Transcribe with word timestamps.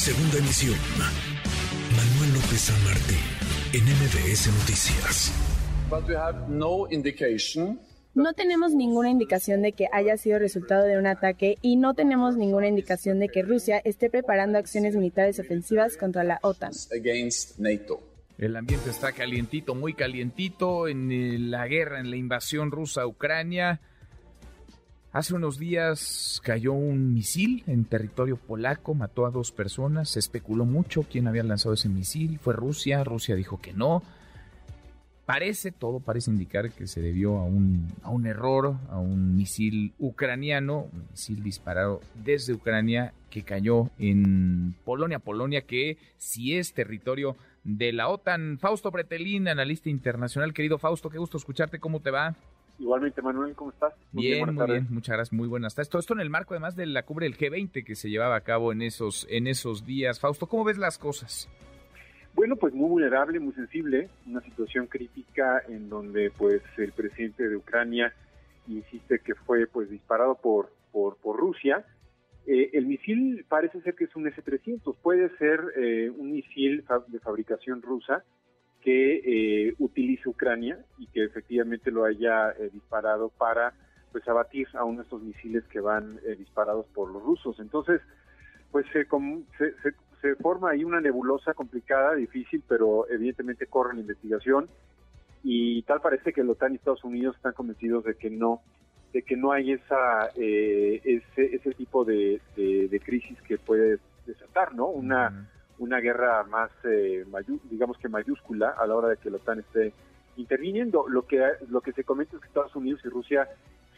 Segunda 0.00 0.38
emisión. 0.38 0.78
Manuel 0.96 2.32
López 2.32 2.58
San 2.58 2.84
Martín, 2.84 3.18
en 3.74 3.84
MBS 3.84 4.46
Noticias. 4.46 5.30
no 8.14 8.32
tenemos 8.32 8.72
ninguna 8.72 9.10
indicación 9.10 9.60
de 9.60 9.72
que 9.72 9.88
haya 9.92 10.16
sido 10.16 10.38
resultado 10.38 10.86
de 10.86 10.96
un 10.96 11.06
ataque 11.06 11.58
y 11.60 11.76
no 11.76 11.92
tenemos 11.92 12.38
ninguna 12.38 12.68
indicación 12.68 13.18
de 13.18 13.28
que 13.28 13.42
Rusia 13.42 13.82
esté 13.84 14.08
preparando 14.08 14.56
acciones 14.56 14.96
militares 14.96 15.38
ofensivas 15.38 15.98
contra 15.98 16.24
la 16.24 16.38
OTAN. 16.40 16.72
El 18.38 18.56
ambiente 18.56 18.88
está 18.88 19.12
calientito, 19.12 19.74
muy 19.74 19.92
calientito 19.92 20.88
en 20.88 21.12
eh, 21.12 21.38
la 21.38 21.66
guerra, 21.68 22.00
en 22.00 22.08
la 22.08 22.16
invasión 22.16 22.70
rusa 22.70 23.02
a 23.02 23.06
Ucrania. 23.06 23.82
Hace 25.12 25.34
unos 25.34 25.58
días 25.58 26.40
cayó 26.44 26.72
un 26.72 27.12
misil 27.12 27.64
en 27.66 27.84
territorio 27.84 28.36
polaco, 28.36 28.94
mató 28.94 29.26
a 29.26 29.30
dos 29.30 29.50
personas, 29.50 30.10
se 30.10 30.20
especuló 30.20 30.64
mucho 30.64 31.02
quién 31.02 31.26
había 31.26 31.42
lanzado 31.42 31.74
ese 31.74 31.88
misil, 31.88 32.38
fue 32.38 32.54
Rusia, 32.54 33.02
Rusia 33.02 33.34
dijo 33.34 33.60
que 33.60 33.72
no. 33.72 34.04
Parece, 35.26 35.72
todo 35.72 35.98
parece 35.98 36.30
indicar 36.30 36.70
que 36.70 36.86
se 36.86 37.00
debió 37.00 37.38
a 37.38 37.44
un, 37.44 37.88
a 38.02 38.10
un 38.10 38.24
error, 38.26 38.76
a 38.88 39.00
un 39.00 39.36
misil 39.36 39.94
ucraniano, 39.98 40.88
un 40.92 41.06
misil 41.10 41.42
disparado 41.42 42.00
desde 42.14 42.52
Ucrania 42.52 43.12
que 43.30 43.42
cayó 43.42 43.90
en 43.98 44.76
Polonia, 44.84 45.18
Polonia 45.18 45.62
que 45.62 45.98
si 46.18 46.56
es 46.56 46.72
territorio 46.72 47.36
de 47.64 47.92
la 47.92 48.08
OTAN. 48.08 48.58
Fausto 48.58 48.90
Bretelín, 48.90 49.48
analista 49.48 49.88
internacional. 49.88 50.52
Querido 50.52 50.78
Fausto, 50.78 51.10
qué 51.10 51.18
gusto 51.18 51.36
escucharte. 51.36 51.78
¿Cómo 51.78 52.00
te 52.00 52.10
va? 52.10 52.36
Igualmente, 52.80 53.20
Manuel, 53.20 53.54
¿cómo 53.54 53.72
estás? 53.72 53.92
Muy 54.10 54.24
bien, 54.24 54.54
muy 54.54 54.66
bien, 54.66 54.86
muchas 54.88 55.14
gracias, 55.14 55.34
muy 55.34 55.46
buenas 55.46 55.74
tardes. 55.74 55.90
Todo 55.90 56.00
esto 56.00 56.14
en 56.14 56.20
el 56.20 56.30
marco 56.30 56.54
además 56.54 56.76
de 56.76 56.86
la 56.86 57.04
cubre 57.04 57.26
del 57.26 57.36
G20 57.36 57.84
que 57.84 57.94
se 57.94 58.08
llevaba 58.08 58.36
a 58.36 58.40
cabo 58.40 58.72
en 58.72 58.80
esos, 58.80 59.26
en 59.28 59.46
esos 59.46 59.84
días. 59.84 60.18
Fausto, 60.18 60.46
¿cómo 60.46 60.64
ves 60.64 60.78
las 60.78 60.96
cosas? 60.96 61.50
Bueno, 62.32 62.56
pues 62.56 62.72
muy 62.72 62.88
vulnerable, 62.88 63.38
muy 63.38 63.52
sensible, 63.52 64.08
una 64.26 64.40
situación 64.40 64.86
crítica 64.86 65.62
en 65.68 65.90
donde 65.90 66.30
pues 66.30 66.62
el 66.78 66.92
presidente 66.92 67.50
de 67.50 67.56
Ucrania 67.56 68.14
insiste 68.66 69.18
que 69.18 69.34
fue 69.34 69.66
pues 69.66 69.90
disparado 69.90 70.36
por, 70.36 70.72
por, 70.90 71.18
por 71.18 71.36
Rusia, 71.36 71.84
eh, 72.46 72.70
el 72.72 72.86
misil 72.86 73.44
parece 73.46 73.82
ser 73.82 73.94
que 73.94 74.04
es 74.04 74.16
un 74.16 74.26
S-300, 74.26 74.96
puede 75.02 75.28
ser 75.36 75.60
eh, 75.76 76.08
un 76.08 76.32
misil 76.32 76.82
de 77.08 77.20
fabricación 77.20 77.82
rusa 77.82 78.24
que 78.82 79.68
eh, 79.68 79.74
utilice 79.78 80.28
Ucrania 80.28 80.78
y 80.98 81.06
que 81.08 81.24
efectivamente 81.24 81.90
lo 81.90 82.04
haya 82.04 82.52
disparado 82.72 83.28
para 83.30 83.72
pues 84.12 84.26
abatir 84.26 84.66
a 84.74 84.84
uno 84.84 84.98
de 84.98 85.04
estos 85.04 85.22
misiles 85.22 85.64
que 85.68 85.80
van 85.80 86.18
disparados 86.38 86.86
por 86.94 87.10
los 87.10 87.22
rusos. 87.22 87.60
Entonces, 87.60 88.00
pues 88.72 88.86
se, 88.92 89.06
se, 89.58 89.94
se, 90.20 90.34
forma 90.36 90.70
ahí 90.70 90.82
una 90.82 91.00
nebulosa 91.00 91.54
complicada, 91.54 92.14
difícil, 92.14 92.62
pero 92.66 93.08
evidentemente 93.08 93.66
corre 93.66 93.94
la 93.94 94.00
investigación 94.00 94.68
y 95.42 95.82
tal 95.82 96.00
parece 96.00 96.32
que 96.32 96.44
la 96.44 96.52
OTAN 96.52 96.72
y 96.72 96.76
Estados 96.76 97.04
Unidos 97.04 97.36
están 97.36 97.52
convencidos 97.52 98.04
de 98.04 98.14
que 98.14 98.30
no 98.30 98.60
de 99.12 99.22
que 99.22 99.36
no 99.36 99.52
hay 99.52 99.72
esa 99.72 100.30
eh, 100.36 101.00
ese, 101.04 101.56
ese 101.56 101.72
tipo 101.72 102.04
de, 102.04 102.40
de, 102.56 103.00
crisis 103.00 103.40
que 103.42 103.58
puede 103.58 103.98
desatar, 104.24 104.74
¿no? 104.74 104.86
Una, 104.86 105.48
una 105.80 105.98
guerra 105.98 106.44
más, 106.44 106.70
eh, 106.84 107.24
digamos 107.70 107.96
que 107.98 108.08
mayúscula 108.08 108.68
a 108.78 108.86
la 108.86 108.94
hora 108.94 109.08
de 109.08 109.16
que 109.16 109.30
la 109.30 109.38
OTAN 109.38 109.60
esté 109.60 109.92
interviniendo. 110.36 111.08
Lo 111.08 111.26
que, 111.26 111.42
lo 111.68 111.80
que 111.80 111.92
se 111.92 112.04
comenta 112.04 112.36
es 112.36 112.42
que 112.42 112.48
Estados 112.48 112.76
Unidos 112.76 113.00
y 113.04 113.08
Rusia 113.08 113.48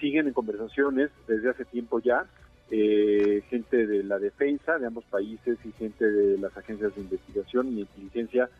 siguen 0.00 0.26
en 0.26 0.32
conversaciones 0.32 1.10
desde 1.26 1.50
hace 1.50 1.64
tiempo 1.64 2.00
ya. 2.00 2.26
Eh, 2.70 3.42
gente 3.48 3.86
de 3.86 4.02
la 4.02 4.18
defensa 4.18 4.76
de 4.76 4.86
ambos 4.86 5.04
países 5.04 5.56
y 5.64 5.72
gente 5.72 6.04
de 6.04 6.36
las 6.36 6.54
agencias 6.56 6.94
de 6.94 7.00
investigación 7.00 7.68
y 7.68 7.80
inteligencia 7.80 8.50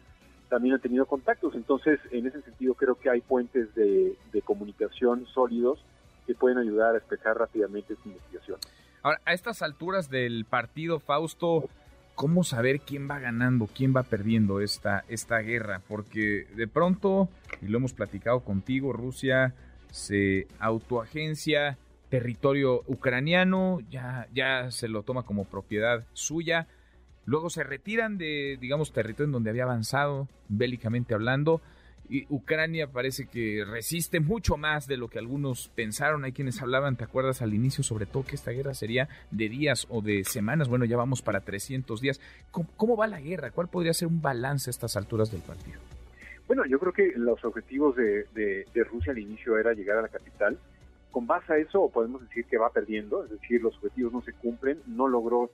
también 0.48 0.76
han 0.76 0.80
tenido 0.80 1.04
contactos. 1.04 1.54
Entonces, 1.54 2.00
en 2.10 2.26
ese 2.26 2.40
sentido, 2.42 2.74
creo 2.74 2.94
que 2.94 3.10
hay 3.10 3.20
puentes 3.20 3.74
de, 3.74 4.16
comunicación 4.44 5.26
sólidos 5.34 5.78
que 6.26 6.34
pueden 6.34 6.56
ayudar 6.56 6.90
a 6.90 6.92
despejar 6.94 7.36
rápidamente 7.36 7.92
esta 7.94 8.08
investigación. 8.08 8.58
Ahora, 9.02 9.20
a 9.26 9.34
estas 9.34 9.60
alturas 9.60 10.08
del 10.08 10.46
partido, 10.46 11.00
Fausto, 11.00 11.68
¿cómo 12.18 12.42
saber 12.42 12.80
quién 12.80 13.08
va 13.08 13.20
ganando, 13.20 13.68
quién 13.68 13.94
va 13.94 14.02
perdiendo 14.02 14.60
esta, 14.60 15.04
esta 15.08 15.38
guerra? 15.38 15.82
Porque 15.86 16.48
de 16.56 16.66
pronto, 16.66 17.28
y 17.62 17.68
lo 17.68 17.78
hemos 17.78 17.92
platicado 17.92 18.40
contigo, 18.40 18.92
Rusia 18.92 19.54
se 19.92 20.48
autoagencia 20.58 21.78
territorio 22.08 22.82
ucraniano, 22.88 23.78
ya, 23.88 24.26
ya 24.34 24.72
se 24.72 24.88
lo 24.88 25.04
toma 25.04 25.22
como 25.22 25.44
propiedad 25.44 26.08
suya, 26.12 26.66
luego 27.24 27.50
se 27.50 27.62
retiran 27.62 28.18
de, 28.18 28.58
digamos, 28.60 28.92
territorio 28.92 29.26
en 29.26 29.32
donde 29.32 29.50
había 29.50 29.62
avanzado 29.62 30.26
bélicamente 30.48 31.14
hablando, 31.14 31.60
y 32.08 32.26
Ucrania 32.30 32.86
parece 32.86 33.26
que 33.26 33.64
resiste 33.66 34.20
mucho 34.20 34.56
más 34.56 34.86
de 34.86 34.96
lo 34.96 35.08
que 35.08 35.18
algunos 35.18 35.68
pensaron. 35.74 36.24
Hay 36.24 36.32
quienes 36.32 36.62
hablaban, 36.62 36.96
¿te 36.96 37.04
acuerdas 37.04 37.42
al 37.42 37.52
inicio? 37.52 37.84
Sobre 37.84 38.06
todo 38.06 38.24
que 38.24 38.34
esta 38.34 38.50
guerra 38.50 38.74
sería 38.74 39.08
de 39.30 39.48
días 39.48 39.86
o 39.90 40.00
de 40.00 40.24
semanas. 40.24 40.68
Bueno, 40.68 40.86
ya 40.86 40.96
vamos 40.96 41.20
para 41.20 41.40
300 41.40 42.00
días. 42.00 42.20
¿Cómo, 42.50 42.96
va 42.96 43.06
la 43.06 43.20
guerra? 43.20 43.50
¿Cuál 43.50 43.68
podría 43.68 43.92
ser 43.92 44.08
un 44.08 44.22
balance 44.22 44.70
a 44.70 44.72
estas 44.72 44.96
alturas 44.96 45.30
del 45.30 45.42
partido? 45.42 45.78
Bueno, 46.46 46.64
yo 46.64 46.78
creo 46.78 46.92
que 46.92 47.12
los 47.16 47.44
objetivos 47.44 47.94
de, 47.96 48.24
de 48.34 48.84
Rusia 48.84 49.12
al 49.12 49.18
inicio 49.18 49.58
era 49.58 49.74
llegar 49.74 49.98
a 49.98 50.02
la 50.02 50.08
capital. 50.08 50.58
Con 51.10 51.26
base 51.26 51.52
a 51.52 51.56
eso 51.58 51.90
podemos 51.90 52.22
decir 52.22 52.46
que 52.46 52.56
va 52.56 52.70
perdiendo, 52.70 53.24
es 53.24 53.30
decir, 53.30 53.62
los 53.62 53.74
objetivos 53.76 54.12
no 54.12 54.22
se 54.22 54.32
cumplen, 54.32 54.78
no 54.86 55.08
logró 55.08 55.50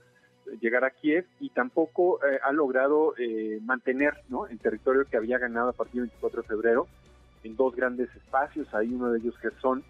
llegar 0.61 0.83
a 0.83 0.91
Kiev 0.91 1.25
y 1.39 1.49
tampoco 1.49 2.19
eh, 2.25 2.39
ha 2.43 2.51
logrado 2.51 3.15
eh, 3.17 3.59
mantener 3.63 4.13
¿no? 4.29 4.47
el 4.47 4.59
territorio 4.59 5.05
que 5.05 5.17
había 5.17 5.37
ganado 5.37 5.69
a 5.69 5.73
partir 5.73 6.01
del 6.01 6.09
24 6.09 6.41
de 6.41 6.47
febrero 6.47 6.87
en 7.43 7.55
dos 7.55 7.75
grandes 7.75 8.09
espacios, 8.15 8.73
hay 8.73 8.93
uno 8.93 9.11
de 9.11 9.19
ellos 9.19 9.37
Gerson, 9.37 9.83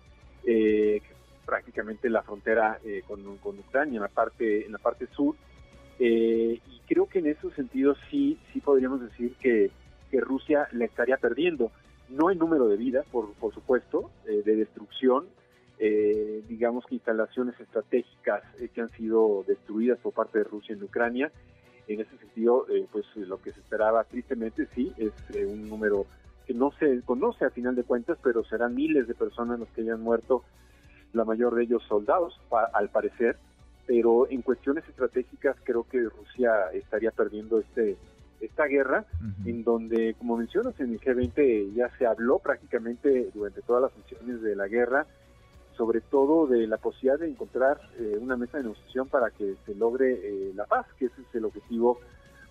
eh, 0.43 1.01
que 1.01 1.13
es 1.13 1.45
prácticamente 1.45 2.09
la 2.09 2.21
frontera 2.21 2.79
con, 3.07 3.25
Ucrania, 3.59 3.97
en 3.97 4.01
la 4.01 4.09
parte, 4.09 4.65
en 4.65 4.73
la 4.73 4.77
parte 4.77 5.07
sur, 5.15 5.35
y 5.97 6.81
creo 6.85 7.05
que 7.05 7.19
en 7.19 7.27
esos 7.27 7.53
sentidos 7.53 7.97
sí, 8.09 8.37
sí 8.51 8.59
podríamos 8.59 8.99
decir 8.99 9.35
que, 9.39 9.71
que 10.11 10.19
Rusia 10.19 10.67
le 10.73 10.85
estaría 10.85 11.15
perdiendo, 11.15 11.71
no 12.09 12.29
en 12.29 12.39
número 12.39 12.67
de 12.67 12.75
vidas, 12.75 13.05
por, 13.09 13.31
por 13.35 13.53
supuesto, 13.53 14.11
de 14.25 14.55
destrucción, 14.55 15.25
eh, 15.77 16.43
digamos 16.47 16.85
que 16.85 16.95
instalaciones 16.95 17.59
estratégicas 17.59 18.43
eh, 18.59 18.69
que 18.73 18.81
han 18.81 18.89
sido 18.91 19.43
destruidas 19.47 19.99
por 19.99 20.13
parte 20.13 20.39
de 20.39 20.43
Rusia 20.45 20.73
en 20.73 20.83
Ucrania. 20.83 21.31
En 21.87 21.99
ese 21.99 22.17
sentido, 22.17 22.65
eh, 22.69 22.87
pues 22.91 23.05
lo 23.15 23.41
que 23.41 23.51
se 23.51 23.59
esperaba 23.59 24.03
tristemente 24.05 24.67
sí 24.73 24.91
es 24.97 25.13
un 25.45 25.67
número 25.69 26.05
que 26.47 26.53
no 26.53 26.71
se 26.79 27.01
conoce 27.01 27.45
a 27.45 27.49
final 27.49 27.75
de 27.75 27.83
cuentas, 27.83 28.17
pero 28.23 28.43
serán 28.43 28.75
miles 28.75 29.07
de 29.07 29.15
personas 29.15 29.59
los 29.59 29.69
que 29.69 29.81
hayan 29.81 30.01
muerto, 30.01 30.43
la 31.13 31.25
mayor 31.25 31.55
de 31.55 31.63
ellos 31.63 31.83
soldados, 31.87 32.39
al 32.73 32.89
parecer, 32.89 33.37
pero 33.87 34.29
en 34.29 34.41
cuestiones 34.41 34.87
estratégicas 34.87 35.55
creo 35.63 35.83
que 35.83 36.03
Rusia 36.03 36.71
estaría 36.73 37.11
perdiendo 37.11 37.59
este 37.59 37.97
esta 38.41 38.65
guerra, 38.65 39.05
en 39.45 39.63
donde, 39.63 40.13
como 40.15 40.37
mencionas, 40.37 40.79
en 40.79 40.91
el 40.91 40.99
G20 40.99 41.73
ya 41.73 41.89
se 41.97 42.05
habló 42.05 42.39
prácticamente 42.39 43.31
durante 43.33 43.61
todas 43.61 43.83
las 43.83 43.91
funciones 43.93 44.41
de 44.41 44.55
la 44.55 44.67
guerra, 44.67 45.07
sobre 45.77 46.01
todo 46.01 46.47
de 46.47 46.67
la 46.67 46.77
posibilidad 46.77 47.19
de 47.19 47.29
encontrar 47.29 47.79
eh, 47.99 48.17
una 48.19 48.37
mesa 48.37 48.57
de 48.57 48.63
negociación 48.63 49.07
para 49.07 49.31
que 49.31 49.55
se 49.65 49.75
logre 49.75 50.13
eh, 50.13 50.51
la 50.55 50.65
paz, 50.65 50.85
que 50.97 51.05
ese 51.05 51.21
es 51.21 51.35
el 51.35 51.45
objetivo, 51.45 51.99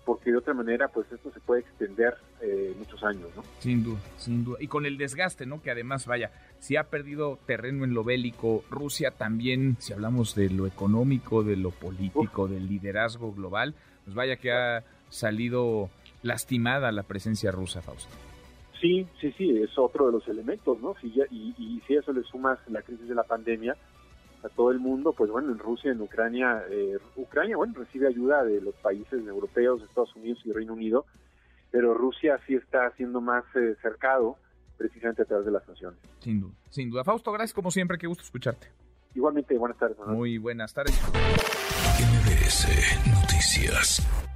porque 0.05 0.31
de 0.31 0.37
otra 0.37 0.53
manera, 0.53 0.87
pues 0.87 1.11
esto 1.11 1.31
se 1.31 1.39
puede 1.39 1.61
extender 1.61 2.13
eh, 2.41 2.73
muchos 2.77 3.03
años, 3.03 3.27
¿no? 3.35 3.43
Sin 3.59 3.83
duda, 3.83 3.99
sin 4.17 4.43
duda. 4.43 4.57
Y 4.61 4.67
con 4.67 4.85
el 4.85 4.97
desgaste, 4.97 5.47
¿no? 5.47 5.61
Que 5.61 5.71
además, 5.71 6.05
vaya, 6.05 6.31
si 6.59 6.75
ha 6.75 6.83
perdido 6.83 7.39
terreno 7.47 7.83
en 7.83 7.95
lo 7.95 8.03
bélico, 8.03 8.63
Rusia 8.69 9.11
también, 9.11 9.77
si 9.79 9.93
hablamos 9.93 10.35
de 10.35 10.51
lo 10.51 10.67
económico, 10.67 11.43
de 11.43 11.57
lo 11.57 11.71
político, 11.71 12.47
del 12.47 12.67
liderazgo 12.67 13.33
global, 13.33 13.73
pues 14.03 14.15
vaya 14.15 14.35
que 14.35 14.51
ha 14.51 14.83
salido 15.09 15.89
lastimada 16.21 16.91
la 16.91 17.03
presencia 17.03 17.51
rusa, 17.51 17.81
Fausto. 17.81 18.15
Sí, 18.85 19.07
sí, 19.19 19.31
sí, 19.35 19.63
es 19.63 19.75
otro 19.79 20.05
de 20.05 20.11
los 20.11 20.27
elementos, 20.27 20.79
¿no? 20.79 20.93
Si 21.01 21.07
y, 21.31 21.55
y, 21.57 21.81
si 21.87 21.95
a 21.95 22.01
eso 22.01 22.13
le 22.13 22.21
sumas 22.21 22.59
la 22.67 22.83
crisis 22.83 23.07
de 23.07 23.15
la 23.15 23.23
pandemia 23.23 23.75
a 24.43 24.49
todo 24.49 24.69
el 24.69 24.77
mundo, 24.77 25.11
pues 25.11 25.31
bueno, 25.31 25.51
en 25.51 25.57
Rusia, 25.57 25.91
en 25.91 25.99
Ucrania, 25.99 26.63
eh, 26.69 26.99
Ucrania, 27.15 27.57
bueno, 27.57 27.73
recibe 27.75 28.07
ayuda 28.07 28.43
de 28.43 28.61
los 28.61 28.75
países 28.75 29.25
europeos, 29.25 29.81
Estados 29.81 30.15
Unidos 30.15 30.39
y 30.45 30.51
Reino 30.51 30.73
Unido, 30.73 31.07
pero 31.71 31.95
Rusia 31.95 32.39
sí 32.45 32.53
está 32.53 32.91
siendo 32.91 33.21
más 33.21 33.43
eh, 33.55 33.75
cercado 33.81 34.37
precisamente 34.77 35.23
a 35.23 35.25
través 35.25 35.47
de 35.47 35.51
las 35.51 35.65
sanciones. 35.65 35.99
Sin 36.19 36.41
duda, 36.41 36.53
sin 36.69 36.91
duda. 36.91 37.03
Fausto, 37.03 37.31
gracias 37.31 37.55
como 37.55 37.71
siempre, 37.71 37.97
qué 37.97 38.05
gusto 38.05 38.23
escucharte. 38.23 38.67
Igualmente, 39.15 39.57
buenas 39.57 39.79
tardes. 39.79 39.97
Muy 40.05 40.37
buenas 40.37 40.71
tardes. 40.71 40.93
MBS 41.97 42.67
Noticias. 43.07 44.34